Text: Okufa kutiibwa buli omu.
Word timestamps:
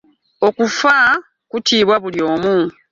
Okufa 0.47 0.95
kutiibwa 1.49 1.95
buli 2.03 2.21
omu. 2.31 2.55